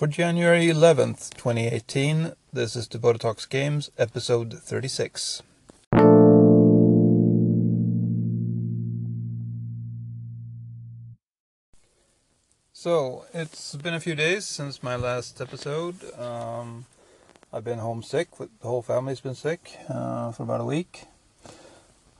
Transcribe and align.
For 0.00 0.06
January 0.06 0.64
11th, 0.68 1.34
2018, 1.34 2.32
this 2.54 2.74
is 2.74 2.88
Teboda 2.88 3.18
Talks 3.18 3.44
Games, 3.44 3.90
episode 3.98 4.54
36. 4.54 5.42
So, 12.72 13.26
it's 13.34 13.76
been 13.76 13.92
a 13.92 14.00
few 14.00 14.14
days 14.14 14.46
since 14.46 14.82
my 14.82 14.96
last 14.96 15.38
episode. 15.38 15.96
Um, 16.18 16.86
I've 17.52 17.64
been 17.64 17.80
homesick, 17.80 18.28
the 18.38 18.48
whole 18.62 18.80
family's 18.80 19.20
been 19.20 19.34
sick 19.34 19.76
uh, 19.90 20.32
for 20.32 20.44
about 20.44 20.62
a 20.62 20.64
week. 20.64 21.04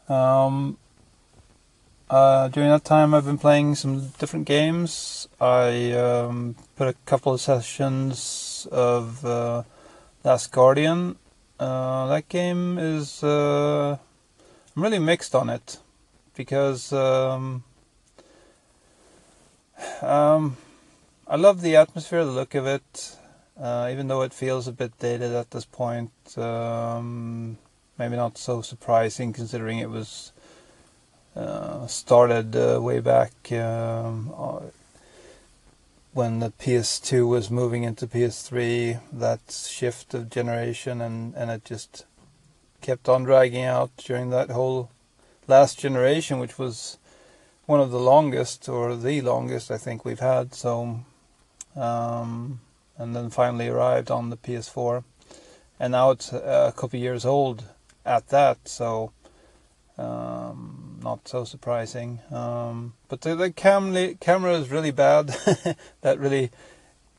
Um, 0.07 0.77
uh, 2.11 2.49
during 2.49 2.71
that 2.71 2.85
time, 2.85 3.15
I've 3.15 3.25
been 3.25 3.39
playing 3.39 3.77
some 3.77 4.09
different 4.19 4.45
games. 4.45 5.29
I 5.41 5.93
um, 5.93 6.57
put 6.75 6.89
a 6.89 6.95
couple 7.07 7.33
of 7.33 7.41
sessions 7.41 8.67
of 8.73 9.25
uh, 9.25 9.63
Last 10.25 10.51
Guardian. 10.51 11.17
Uh, 11.61 12.09
that 12.09 12.29
game 12.29 12.79
is. 12.79 13.23
Uh, 13.23 13.97
I'm 14.75 14.83
really 14.83 14.99
mixed 14.99 15.37
on 15.37 15.51
it 15.51 15.79
because 16.35 16.93
um, 16.93 17.63
um, 20.03 20.57
I 21.29 21.37
love 21.37 21.61
the 21.61 21.77
atmosphere, 21.77 22.25
the 22.25 22.33
look 22.33 22.57
of 22.57 22.67
it, 22.67 23.17
uh, 23.61 23.89
even 23.93 24.09
though 24.09 24.23
it 24.23 24.33
feels 24.33 24.67
a 24.67 24.73
bit 24.73 24.99
dated 24.99 25.33
at 25.33 25.53
this 25.53 25.65
point. 25.65 26.11
Um, 26.37 27.57
maybe 27.99 28.17
not 28.17 28.37
so 28.37 28.63
surprising 28.63 29.33
considering 29.33 29.79
it 29.79 29.91
was 29.91 30.33
started 31.91 32.57
uh, 32.57 32.81
way 32.81 33.01
back 33.01 33.33
um, 33.53 34.33
uh, 34.37 34.61
when 36.13 36.41
the 36.41 36.51
PS2 36.51 37.29
was 37.29 37.51
moving 37.51 37.85
into 37.85 38.07
PS3. 38.07 39.01
That 39.13 39.41
shift 39.51 40.15
of 40.15 40.31
generation, 40.31 41.01
and 41.01 41.35
and 41.35 41.51
it 41.51 41.65
just 41.65 42.05
kept 42.81 43.09
on 43.09 43.25
dragging 43.25 43.65
out 43.65 43.91
during 43.97 44.31
that 44.31 44.51
whole 44.51 44.91
last 45.47 45.79
generation, 45.79 46.39
which 46.39 46.59
was 46.59 46.99
one 47.67 47.81
of 47.81 47.91
the 47.91 48.01
longest 48.01 48.69
or 48.69 48.97
the 48.97 49.21
longest 49.21 49.71
I 49.71 49.79
think 49.79 50.05
we've 50.05 50.21
had. 50.21 50.55
So, 50.55 51.01
um, 51.77 52.61
and 52.97 53.15
then 53.15 53.31
finally 53.31 53.69
arrived 53.69 54.11
on 54.11 54.31
the 54.31 54.37
PS4, 54.37 55.05
and 55.79 55.93
now 55.93 56.11
it's 56.11 56.33
a 56.33 56.73
couple 56.77 56.99
years 56.99 57.25
old 57.25 57.65
at 58.05 58.29
that. 58.29 58.69
So. 58.69 59.13
Um, 59.99 60.90
not 61.03 61.27
so 61.29 61.45
surprising. 61.45 62.21
Um, 62.31 62.95
but 63.09 63.23
the, 63.23 63.35
the 63.35 63.51
cam- 63.51 64.15
camera 64.17 64.55
is 64.55 64.71
really 64.71 64.91
bad. 64.91 65.29
that 66.01 66.19
really, 66.19 66.51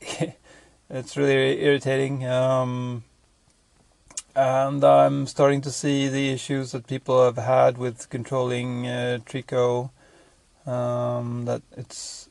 it's 0.90 1.16
really 1.16 1.62
irritating. 1.62 2.26
Um, 2.26 3.04
and 4.34 4.82
I'm 4.82 5.26
starting 5.26 5.60
to 5.62 5.70
see 5.70 6.08
the 6.08 6.30
issues 6.30 6.72
that 6.72 6.86
people 6.86 7.24
have 7.24 7.36
had 7.36 7.78
with 7.78 8.08
controlling 8.08 8.86
uh, 8.86 9.18
Trico. 9.26 9.90
Um, 10.66 11.44
that 11.46 11.62
it's 11.76 12.28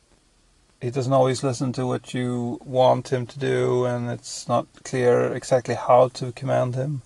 he 0.81 0.89
doesn't 0.89 1.13
always 1.13 1.43
listen 1.43 1.73
to 1.73 1.85
what 1.85 2.13
you 2.13 2.59
want 2.65 3.13
him 3.13 3.27
to 3.27 3.37
do, 3.37 3.85
and 3.85 4.09
it's 4.09 4.47
not 4.47 4.65
clear 4.83 5.31
exactly 5.33 5.75
how 5.75 6.07
to 6.07 6.31
command 6.31 6.73
him 6.73 7.03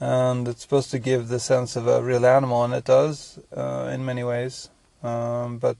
and 0.00 0.48
it's 0.48 0.62
supposed 0.62 0.90
to 0.90 0.98
give 0.98 1.28
the 1.28 1.40
sense 1.40 1.76
of 1.76 1.86
a 1.86 2.02
real 2.02 2.26
animal, 2.26 2.64
and 2.64 2.74
it 2.74 2.84
does 2.84 3.38
uh, 3.56 3.90
in 3.92 4.04
many 4.04 4.24
ways. 4.24 4.70
Um, 5.02 5.58
but 5.58 5.76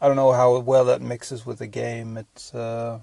I 0.00 0.06
don't 0.06 0.16
know 0.16 0.32
how 0.32 0.58
well 0.58 0.84
that 0.86 1.02
mixes 1.02 1.44
with 1.44 1.58
the 1.58 1.66
game. 1.66 2.16
It 2.16 2.50
uh, 2.54 2.98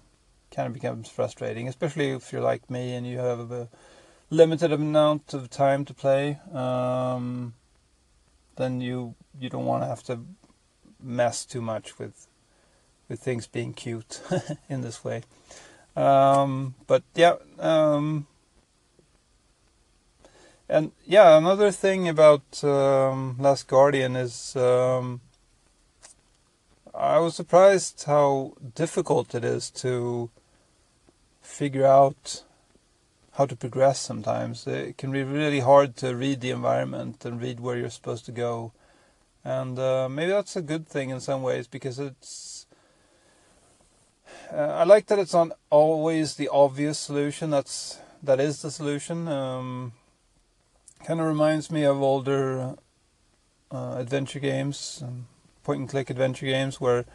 kind 0.52 0.68
of 0.68 0.74
becomes 0.74 1.10
frustrating, 1.10 1.68
especially 1.68 2.12
if 2.12 2.32
you're 2.32 2.42
like 2.42 2.70
me 2.70 2.96
and 2.96 3.06
you 3.06 3.20
have 3.20 3.52
a 3.52 3.70
limited 4.30 4.72
amount 4.72 5.34
of 5.34 5.50
time 5.50 5.86
to 5.86 5.94
play. 5.94 6.40
Um, 6.54 7.54
then 8.56 8.82
you 8.82 9.16
you 9.40 9.50
don't 9.50 9.66
want 9.66 9.84
to 9.84 9.88
have 9.88 10.04
to 10.04 10.22
mess 11.02 11.46
too 11.46 11.62
much 11.62 12.00
with 12.00 12.28
with 13.08 13.20
things 13.20 13.48
being 13.48 13.74
cute 13.74 14.22
in 14.70 14.82
this 14.82 15.04
way. 15.04 15.24
Um, 15.96 16.76
but 16.88 17.04
yeah. 17.14 17.36
Um, 17.60 18.28
and 20.68 20.92
yeah, 21.06 21.38
another 21.38 21.72
thing 21.72 22.08
about 22.08 22.64
um, 22.64 23.36
Last 23.40 23.68
Guardian 23.68 24.16
is 24.16 24.56
um, 24.56 25.22
I 26.94 27.20
was 27.20 27.36
surprised 27.36 28.04
how 28.08 28.54
difficult 28.74 29.36
it 29.36 29.44
is 29.44 29.70
to 29.72 30.30
figure 31.42 31.86
out 31.86 32.44
how 33.34 33.46
to 33.46 33.56
progress 33.56 34.00
sometimes. 34.00 34.66
It 34.66 34.98
can 34.98 35.12
be 35.12 35.24
really 35.24 35.60
hard 35.60 35.98
to 35.98 36.16
read 36.16 36.42
the 36.42 36.52
environment 36.52 37.26
and 37.26 37.42
read 37.42 37.60
where 37.60 37.78
you're 37.78 37.90
supposed 37.90 38.26
to 38.26 38.32
go. 38.32 38.72
And 39.44 39.78
uh, 39.78 40.10
maybe 40.10 40.32
that's 40.32 40.56
a 40.56 40.62
good 40.62 40.88
thing 40.88 41.10
in 41.10 41.20
some 41.20 41.44
ways 41.44 41.68
because 41.68 42.00
it's. 42.00 42.66
Uh, 44.52 44.58
I 44.58 44.84
like 44.84 45.08
that 45.08 45.20
it's 45.20 45.34
not 45.34 45.52
always 45.70 46.36
the 46.36 46.48
obvious 46.48 46.98
solution. 46.98 47.50
That's 47.50 48.00
that 48.24 48.40
is 48.40 48.62
the 48.62 48.72
solution. 48.72 49.28
Um, 49.28 49.94
kind 51.04 51.20
of 51.20 51.28
reminds 51.28 51.72
me 51.72 51.84
of 51.84 52.02
older 52.02 52.76
uh, 53.72 53.96
adventure 53.98 54.40
games, 54.40 55.02
um, 55.04 55.28
point 55.64 55.80
and 55.80 55.90
click 55.90 56.10
adventure 56.10 56.46
games, 56.46 56.80
where 56.80 57.06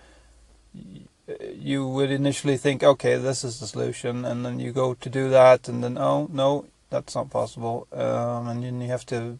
you 1.54 1.86
would 1.86 2.10
initially 2.10 2.56
think, 2.56 2.82
okay, 2.82 3.16
this 3.16 3.44
is 3.44 3.60
the 3.60 3.66
solution, 3.66 4.24
and 4.24 4.44
then 4.44 4.60
you 4.60 4.72
go 4.72 4.94
to 4.94 5.08
do 5.08 5.28
that, 5.30 5.68
and 5.68 5.82
then 5.82 5.96
oh 5.98 6.28
no, 6.32 6.66
that's 6.90 7.14
not 7.14 7.30
possible, 7.30 7.86
um, 7.92 8.48
and 8.48 8.62
then 8.62 8.80
you 8.80 8.88
have 8.88 9.06
to 9.06 9.38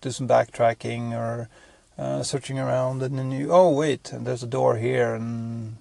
do 0.00 0.10
some 0.10 0.28
backtracking 0.28 1.12
or 1.12 1.48
uh, 1.98 2.22
searching 2.22 2.58
around, 2.58 3.02
and 3.02 3.18
then 3.18 3.30
you 3.30 3.52
oh 3.52 3.70
wait, 3.70 4.12
and 4.12 4.26
there's 4.26 4.42
a 4.42 4.46
door 4.46 4.76
here, 4.76 5.14
and 5.14 5.76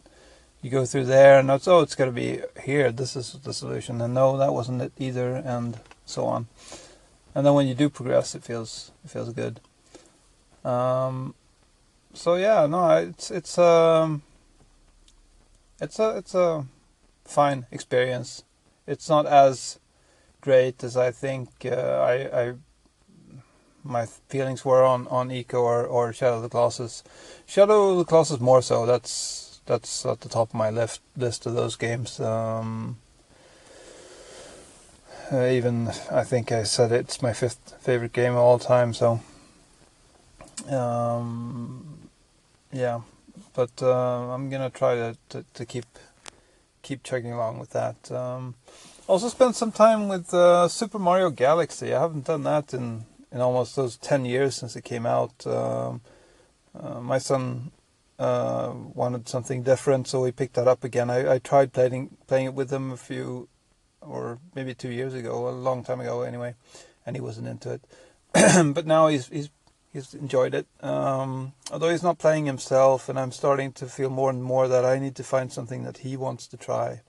you 0.62 0.70
go 0.70 0.86
through 0.86 1.06
there, 1.06 1.40
and 1.40 1.50
it's 1.50 1.68
oh 1.68 1.82
it's 1.82 1.96
got 1.96 2.06
to 2.06 2.12
be 2.12 2.42
here. 2.64 2.92
This 2.92 3.16
is 3.16 3.34
the 3.44 3.54
solution, 3.54 4.02
and 4.02 4.14
no, 4.14 4.38
that 4.38 4.54
wasn't 4.54 4.82
it 4.82 4.94
either, 4.98 5.36
and 5.36 5.80
so 6.06 6.26
on 6.26 6.48
and 7.36 7.46
then 7.46 7.54
when 7.54 7.68
you 7.68 7.76
do 7.76 7.90
progress, 7.90 8.36
it 8.36 8.44
feels 8.44 8.92
it 9.04 9.12
feels 9.12 9.34
good. 9.34 9.60
Um, 10.64 11.36
so 12.14 12.36
yeah, 12.36 12.66
no, 12.66 12.90
it's 12.98 13.32
it's 13.32 13.58
um, 13.58 14.24
it's 15.80 16.00
a 16.00 16.18
it's 16.18 16.36
a 16.36 16.66
fine 17.24 17.66
experience. 17.72 18.44
It's 18.88 19.08
not 19.08 19.26
as 19.26 19.80
great 20.42 20.84
as 20.84 20.98
I 20.98 21.12
think 21.12 21.50
uh, 21.66 21.70
I, 21.70 22.42
I 22.42 22.54
my 23.84 24.06
feelings 24.06 24.66
were 24.66 24.84
on 24.84 25.08
on 25.08 25.30
Ico 25.30 25.62
or, 25.62 25.86
or 25.86 26.14
Shadow 26.14 26.38
of 26.38 26.44
the 26.44 26.50
Colossus. 26.50 27.04
Shadow 27.46 27.92
of 27.92 27.98
the 27.98 28.06
Colossus 28.06 28.40
more 28.40 28.62
so. 28.62 28.86
That's 28.86 29.62
that's 29.66 30.06
at 30.06 30.22
the 30.22 30.30
top 30.30 30.50
of 30.50 30.56
my 30.56 30.70
list 30.70 31.02
list 31.16 31.46
of 31.46 31.54
those 31.54 31.76
games. 31.76 32.20
Um, 32.20 32.98
uh, 35.32 35.46
even 35.46 35.90
I 36.12 36.24
think 36.24 36.52
I 36.52 36.64
said 36.64 36.92
it's 36.92 37.22
my 37.22 37.34
fifth 37.34 37.76
favorite 37.80 38.14
game 38.14 38.34
of 38.34 38.40
all 38.40 38.60
time. 38.60 38.94
So, 38.94 39.20
um, 40.70 42.10
yeah, 42.72 43.02
but 43.54 43.72
uh, 43.82 44.34
I'm 44.34 44.50
gonna 44.50 44.70
try 44.70 44.96
to, 44.96 45.18
to, 45.30 45.46
to 45.54 45.66
keep 45.66 45.86
keep 46.82 47.04
chugging 47.04 47.34
along 47.34 47.60
with 47.60 47.72
that. 47.72 48.12
Um, 48.12 48.56
also, 49.08 49.28
spent 49.28 49.56
some 49.56 49.72
time 49.72 50.08
with 50.08 50.34
uh, 50.34 50.68
Super 50.68 51.00
Mario 51.00 51.30
Galaxy. 51.30 51.94
I 51.94 52.02
haven't 52.02 52.26
done 52.26 52.44
that 52.44 52.74
in 52.74 53.06
in 53.32 53.42
almost 53.42 53.76
those 53.76 53.98
ten 53.98 54.26
years 54.26 54.56
since 54.56 54.76
it 54.76 54.84
came 54.84 55.06
out. 55.06 55.46
Um, 55.46 56.02
uh, 56.80 57.00
my 57.00 57.18
son 57.18 57.72
uh, 58.20 58.72
wanted 58.94 59.28
something 59.28 59.64
different, 59.64 60.08
so 60.08 60.22
we 60.22 60.32
picked 60.32 60.56
that 60.56 60.68
up 60.68 60.84
again. 60.84 61.10
I, 61.10 61.36
I 61.36 61.40
tried 61.40 61.74
playing 61.74 62.18
playing 62.28 62.46
it 62.46 62.54
with 62.54 62.72
him 62.72 62.92
a 62.92 62.98
few 62.98 63.48
or 64.10 64.40
maybe 64.56 64.74
two 64.74 64.92
years 64.92 65.14
ago, 65.14 65.48
a 65.48 65.52
long 65.52 65.84
time 65.84 66.02
ago 66.02 66.22
anyway, 66.22 66.56
and 67.06 67.16
he 67.16 67.22
wasn't 67.22 67.48
into 67.48 67.72
it. 67.74 67.82
but 68.74 68.86
now 68.86 69.08
he's 69.08 69.28
he's 69.28 69.50
he's 69.94 70.14
enjoyed 70.14 70.54
it. 70.54 70.68
Um, 70.82 71.54
although 71.72 71.90
he's 71.90 72.04
not 72.04 72.18
playing 72.18 72.46
himself, 72.46 73.10
and 73.10 73.20
I'm 73.20 73.32
starting 73.32 73.72
to 73.74 73.86
feel 73.86 74.10
more 74.10 74.30
and 74.30 74.44
more 74.44 74.68
that 74.68 74.86
I 74.86 75.00
need 75.00 75.16
to 75.16 75.24
find 75.24 75.52
something 75.52 75.84
that 75.84 76.00
he 76.00 76.18
wants 76.18 76.48
to 76.48 76.58
try. 76.58 77.02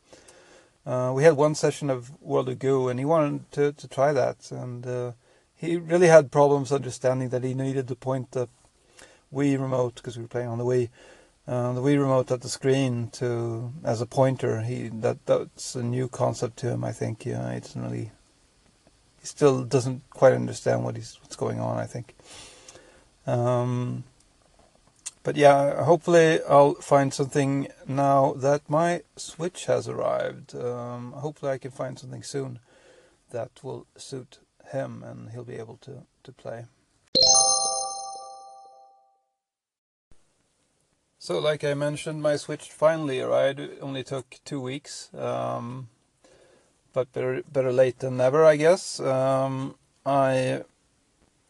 Uh, 0.87 1.13
we 1.15 1.25
had 1.25 1.37
one 1.37 1.55
session 1.55 1.91
of 1.91 2.11
World 2.23 2.49
of 2.49 2.59
Goo, 2.59 2.89
and 2.89 2.99
he 2.99 3.05
wanted 3.05 3.51
to 3.53 3.73
to 3.73 3.89
try 3.89 4.13
that, 4.13 4.51
and 4.51 4.87
uh, 4.87 5.13
he 5.55 5.77
really 5.77 6.09
had 6.09 6.31
problems 6.31 6.73
understanding 6.73 7.29
that 7.31 7.45
he 7.45 7.55
needed 7.55 7.89
to 7.89 7.95
point 7.95 8.33
the 8.33 8.49
Wii 9.33 9.61
remote 9.61 9.97
because 9.97 10.17
we 10.17 10.23
were 10.23 10.29
playing 10.29 10.49
on 10.49 10.59
the 10.59 10.65
Wii 10.65 10.89
uh, 11.51 11.73
the 11.73 11.81
Wii 11.81 11.99
remote 12.01 12.31
at 12.31 12.43
the 12.43 12.49
screen 12.49 13.09
to 13.15 13.73
as 13.83 14.01
a 14.01 14.07
pointer. 14.07 14.61
He 14.61 14.89
that 15.01 15.27
that's 15.27 15.75
a 15.75 15.83
new 15.83 16.07
concept 16.07 16.59
to 16.59 16.71
him. 16.71 16.85
I 16.85 16.93
think. 16.93 17.27
Yeah, 17.27 17.53
he 17.53 17.61
doesn't 17.61 17.83
really. 17.83 18.13
He 19.21 19.27
still 19.27 19.65
doesn't 19.65 20.09
quite 20.11 20.33
understand 20.33 20.85
what 20.85 20.97
he's 20.97 21.19
what's 21.21 21.35
going 21.35 21.59
on. 21.59 21.77
I 21.77 21.87
think. 21.87 22.15
Um, 23.27 24.05
but 25.25 25.37
yeah, 25.37 25.83
hopefully 25.85 26.41
I'll 26.49 26.75
find 26.75 27.13
something 27.13 27.69
now 27.87 28.33
that 28.35 28.63
my 28.69 29.03
Switch 29.17 29.67
has 29.67 29.89
arrived. 29.89 30.55
Um, 30.55 31.13
hopefully 31.13 31.53
I 31.53 31.59
can 31.59 31.73
find 31.73 31.99
something 31.99 32.23
soon 32.23 32.61
that 33.31 33.51
will 33.63 33.87
suit 33.97 34.39
him 34.73 35.03
and 35.03 35.31
he'll 35.31 35.45
be 35.45 35.57
able 35.57 35.79
to, 35.83 36.05
to 36.23 36.33
play. 36.33 36.65
So, 41.23 41.39
like 41.39 41.65
I 41.65 41.75
mentioned, 41.75 42.23
my 42.23 42.37
Switch 42.37 42.71
finally 42.71 43.21
arrived. 43.21 43.61
It 43.61 43.79
only 43.83 44.03
took 44.03 44.39
two 44.47 44.59
weeks, 44.59 45.13
um, 45.13 45.91
but 46.95 47.13
better 47.13 47.43
better 47.53 47.71
late 47.71 47.99
than 47.99 48.17
never, 48.17 48.43
I 48.43 48.57
guess. 48.57 48.99
Um, 49.01 49.75
I 50.07 50.63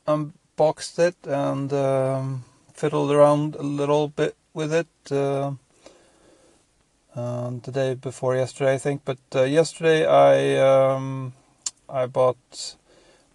unboxed 0.08 0.99
it 0.99 1.14
and 1.22 1.72
um, 1.72 2.44
fiddled 2.75 3.12
around 3.12 3.55
a 3.55 3.62
little 3.62 4.08
bit 4.08 4.34
with 4.55 4.75
it 4.75 4.88
uh, 5.12 5.52
uh, 7.14 7.50
the 7.62 7.70
day 7.70 7.94
before 7.94 8.34
yesterday, 8.34 8.75
I 8.75 8.78
think. 8.78 9.02
But 9.05 9.19
uh, 9.32 9.44
yesterday 9.44 10.05
I 10.05 10.56
um, 10.58 11.32
I 11.88 12.06
bought 12.06 12.75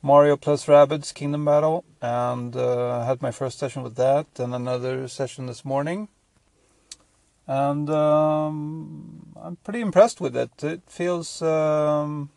Mario 0.01 0.35
plus 0.35 0.65
Rabbids 0.65 1.13
Kingdom 1.13 1.45
Battle 1.45 1.85
and 2.01 2.57
uh, 2.57 3.05
had 3.05 3.21
my 3.21 3.31
first 3.31 3.57
session 3.57 3.83
with 3.83 3.95
that, 3.95 4.27
and 4.37 4.53
another 4.53 5.07
session 5.07 5.45
this 5.45 5.63
morning. 5.63 6.09
And 7.47 7.89
um, 7.89 9.33
I'm 9.42 9.57
pretty 9.57 9.81
impressed 9.81 10.19
with 10.19 10.36
it. 10.36 10.63
It 10.63 10.81
feels 10.88 11.42
um, 11.42 12.30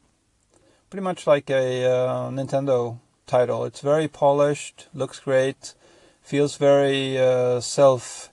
pretty 0.90 1.02
much 1.02 1.26
like 1.26 1.48
a 1.50 1.84
uh, 1.84 2.30
Nintendo 2.30 2.98
title. 3.26 3.64
It's 3.64 3.80
very 3.80 4.08
polished, 4.08 4.88
looks 4.92 5.20
great 5.20 5.74
feels 6.28 6.58
very 6.58 7.16
uh, 7.16 7.58
self 7.58 8.30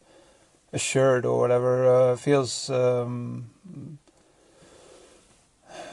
assured 0.73 1.25
or 1.25 1.39
whatever. 1.39 1.87
Uh, 1.87 2.15
feels 2.17 2.69
um, 2.69 3.49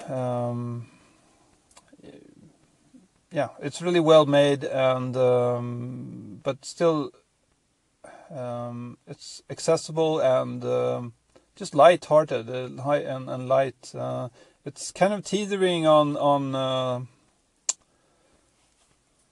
um, 0.08 0.88
yeah, 3.30 3.50
it's 3.60 3.80
really 3.80 4.00
well 4.00 4.26
made 4.26 4.64
and 4.64 5.16
um, 5.16 6.40
but 6.42 6.64
still 6.64 7.12
um, 8.34 8.98
it's 9.06 9.42
accessible 9.50 10.20
and 10.20 10.64
um, 10.64 11.12
just 11.56 11.74
light-hearted, 11.74 12.48
uh, 12.48 12.82
high 12.82 12.98
and, 12.98 13.28
and 13.28 13.48
light. 13.48 13.92
Uh, 13.94 14.28
it's 14.64 14.92
kind 14.92 15.12
of 15.12 15.24
teetering 15.24 15.86
on 15.86 16.16
on 16.16 16.54
uh, 16.54 17.00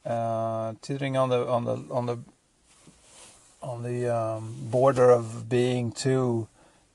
uh 0.08 0.74
teetering 0.82 1.16
on 1.16 1.28
the 1.28 1.46
on 1.46 1.64
the 1.64 1.76
on 1.90 2.06
the 2.06 2.18
on 3.62 3.82
the 3.82 4.08
um, 4.08 4.56
border 4.62 5.10
of 5.10 5.48
being 5.48 5.92
too 5.92 6.48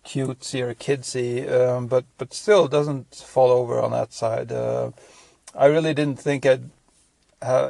cutesy 0.03 0.61
or 0.61 0.73
kidsy, 0.73 1.49
um, 1.51 1.87
but 1.87 2.05
but 2.17 2.33
still 2.33 2.67
doesn't 2.67 3.15
fall 3.15 3.51
over 3.51 3.79
on 3.79 3.91
that 3.91 4.13
side. 4.13 4.51
Uh, 4.51 4.91
I 5.53 5.67
really 5.67 5.93
didn't 5.93 6.19
think 6.19 6.45
I'd 6.45 6.69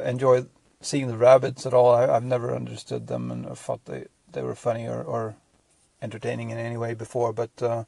enjoy 0.04 0.46
seeing 0.80 1.08
the 1.08 1.14
Rabbids 1.14 1.66
at 1.66 1.74
all. 1.74 1.94
I, 1.94 2.06
have 2.06 2.24
never 2.24 2.54
understood 2.54 3.06
them 3.06 3.30
and 3.30 3.46
I 3.46 3.54
thought 3.54 3.84
they, 3.84 4.06
they 4.36 4.42
were 4.42 4.54
funny 4.54 4.86
or, 4.86 5.02
or 5.02 5.34
entertaining 6.02 6.50
in 6.50 6.58
any 6.58 6.76
way 6.76 6.92
before, 6.92 7.32
but 7.32 7.50
uh, 7.62 7.84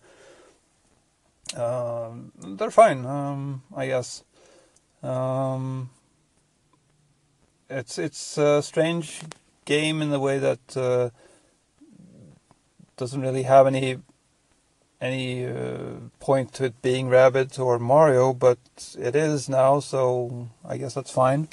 uh, 1.55 2.11
they're 2.57 2.71
fine, 2.71 3.05
um, 3.05 3.63
I 3.77 3.87
guess. 3.87 4.25
Um, 5.03 5.91
it's 7.69 7.99
it's 7.99 8.39
a 8.39 8.63
strange 8.63 9.21
game 9.67 10.01
in 10.01 10.09
the 10.09 10.19
way 10.19 10.39
that 10.39 10.77
uh, 10.77 11.11
doesn't 12.97 13.21
really 13.21 13.43
have 13.43 13.67
any 13.67 13.99
any 15.01 15.47
uh, 15.47 16.01
point 16.19 16.55
to 16.55 16.65
it 16.65 16.81
being 16.81 17.09
Rabbid 17.11 17.59
or 17.59 17.79
Mario, 17.79 18.33
but 18.33 18.59
it 18.99 19.15
is 19.15 19.51
now, 19.51 19.81
so 19.81 20.49
I 20.65 20.79
guess 20.79 20.95
that's 20.95 21.11
fine. 21.11 21.49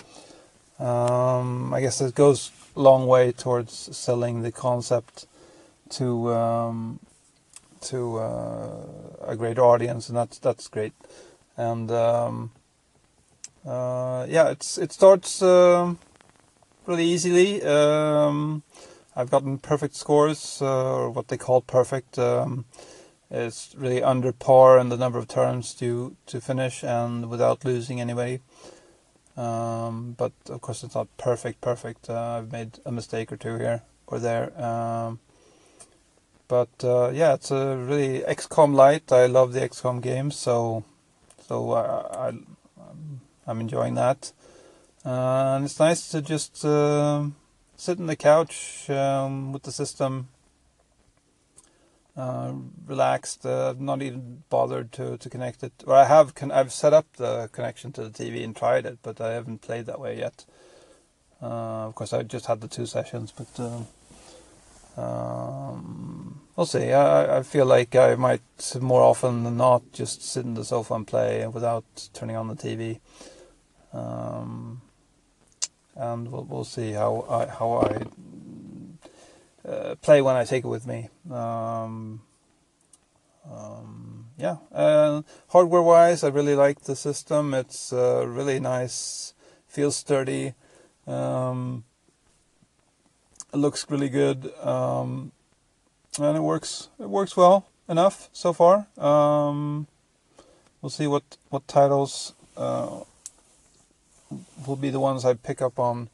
Um, 0.80 1.74
I 1.74 1.82
guess 1.82 2.00
it 2.00 2.16
goes 2.16 2.50
long 2.76 3.08
way 3.08 3.32
towards 3.32 3.74
selling 3.96 4.42
the 4.42 4.52
concept 4.52 5.28
to 5.92 6.34
um, 6.34 7.00
to 7.82 8.18
uh, 8.18 8.88
a 9.22 9.36
great 9.36 9.58
audience, 9.58 10.10
and 10.10 10.18
that's 10.18 10.38
that's 10.40 10.68
great. 10.68 10.94
And 11.58 11.90
um, 11.92 12.52
uh, 13.66 14.26
yeah, 14.30 14.50
it's 14.50 14.78
it 14.78 14.92
starts. 14.92 15.42
Um, 15.42 16.00
really 16.86 17.06
easily. 17.06 17.64
Um, 17.64 18.64
I've 19.16 19.32
gotten 19.32 19.58
perfect 19.58 19.96
scores, 19.96 20.62
uh, 20.62 20.96
or 20.96 21.10
what 21.10 21.30
they 21.30 21.38
call 21.38 21.62
perfect. 21.62 22.20
Um, 22.20 22.66
it's 23.32 23.74
really 23.78 24.04
under 24.04 24.32
par 24.32 24.78
in 24.78 24.90
the 24.90 24.98
number 24.98 25.18
of 25.18 25.28
turns 25.28 25.74
to 25.76 26.16
to 26.28 26.42
finish 26.42 26.84
and 26.84 27.30
without 27.30 27.66
losing 27.66 28.00
anybody. 28.00 28.42
Um, 29.38 30.16
but 30.18 30.32
of 30.50 30.62
course, 30.62 30.84
it's 30.84 30.96
not 30.96 31.08
perfect. 31.18 31.62
Perfect. 31.62 32.10
Uh, 32.10 32.40
I've 32.40 32.52
made 32.52 32.80
a 32.86 32.92
mistake 32.92 33.32
or 33.32 33.38
two 33.38 33.58
here 33.58 33.84
or 34.08 34.20
there. 34.20 34.60
Um, 34.62 35.20
but 36.48 36.70
uh, 36.84 37.12
yeah, 37.14 37.34
it's 37.34 37.52
a 37.52 37.76
really 37.78 38.20
XCOM 38.22 38.74
light. 38.74 39.12
I 39.12 39.26
love 39.26 39.54
the 39.54 39.62
XCOM 39.62 40.02
games, 40.02 40.36
so 40.36 40.84
so 41.48 41.74
I, 41.74 42.30
I 42.30 42.34
I'm 43.48 43.62
enjoying 43.62 43.96
that. 43.96 44.32
Uh, 45.06 45.56
and 45.56 45.66
it's 45.66 45.80
nice 45.80 46.10
to 46.10 46.22
just 46.22 46.66
uh, 46.66 47.26
sit 47.76 48.00
on 48.00 48.08
the 48.08 48.16
couch 48.16 48.90
um, 48.90 49.52
with 49.54 49.64
the 49.64 49.72
system 49.72 50.30
uh, 52.18 52.54
relaxed. 52.86 53.46
Uh, 53.46 53.74
not 53.78 54.02
even 54.02 54.44
bothered 54.50 54.92
to, 54.94 55.18
to 55.18 55.30
connect 55.30 55.64
it. 55.64 55.74
Or 55.86 55.96
I 55.96 56.06
have 56.06 56.36
con- 56.36 56.52
I've 56.52 56.72
set 56.72 56.94
up 56.94 57.06
the 57.18 57.50
connection 57.52 57.92
to 57.94 58.08
the 58.08 58.10
TV 58.10 58.44
and 58.44 58.56
tried 58.56 58.86
it, 58.86 59.00
but 59.02 59.20
I 59.20 59.34
haven't 59.34 59.62
played 59.62 59.86
that 59.88 60.00
way 60.00 60.18
yet. 60.18 60.46
Uh, 61.42 61.88
of 61.88 61.96
course, 61.96 62.14
I 62.14 62.24
just 62.24 62.46
had 62.46 62.62
the 62.62 62.68
two 62.68 62.86
sessions, 62.86 63.32
but 63.32 63.60
uh, 64.98 65.02
um, 65.02 66.42
we'll 66.56 66.66
see. 66.66 66.92
I, 66.94 67.40
I 67.40 67.44
feel 67.44 67.66
like 67.66 67.96
I 67.96 68.16
might 68.16 68.42
more 68.80 69.02
often 69.02 69.44
than 69.44 69.58
not 69.58 69.84
just 69.92 70.24
sit 70.24 70.46
in 70.46 70.54
the 70.54 70.64
sofa 70.64 70.94
and 70.94 71.06
play 71.06 71.46
without 71.48 72.10
turning 72.14 72.38
on 72.38 72.48
the 72.48 72.56
TV. 72.56 73.00
Um, 73.94 74.82
and 75.96 76.32
we'll, 76.32 76.44
we'll 76.44 76.64
see 76.66 76.92
how 76.92 77.26
I 77.30 77.46
how 77.46 77.78
I 77.80 78.06
play 80.02 80.22
when 80.22 80.36
I 80.36 80.44
take 80.44 80.64
it 80.64 80.68
with 80.68 80.86
me. 80.88 81.10
Um, 81.32 82.22
um, 83.50 84.26
yeah, 84.38 84.58
uh, 84.72 85.22
hardware 85.50 85.82
wise, 85.82 86.24
I 86.24 86.30
really 86.30 86.56
like 86.56 86.82
the 86.82 86.96
system. 86.96 87.54
It's 87.54 87.94
uh, 87.94 88.26
really 88.28 88.60
nice, 88.60 89.34
feels 89.68 89.96
sturdy, 89.96 90.54
um, 91.08 91.84
it 93.54 93.58
looks 93.58 93.90
really 93.90 94.10
good, 94.10 94.52
um, 94.62 95.32
and 96.20 96.36
it 96.36 96.42
works. 96.42 96.90
It 97.00 97.10
works 97.10 97.38
well 97.38 97.68
enough 97.88 98.30
so 98.34 98.54
far. 98.54 98.88
Um, 98.98 99.88
we'll 100.82 100.90
see 100.90 101.08
what 101.08 101.38
what 101.50 101.68
titles 101.68 102.34
uh, 102.58 103.02
will 104.66 104.76
be 104.76 104.90
the 104.90 105.00
ones 105.00 105.26
I 105.26 105.36
pick 105.36 105.62
up 105.62 105.80
on 105.80 106.10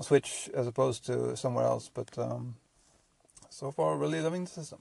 Switch 0.00 0.48
as 0.54 0.66
opposed 0.66 1.04
to 1.06 1.36
somewhere 1.36 1.66
else. 1.66 1.90
But 1.92 2.18
um, 2.18 2.56
so 3.60 3.70
far, 3.70 3.94
really 3.98 4.22
loving 4.22 4.44
the 4.44 4.50
system. 4.50 4.78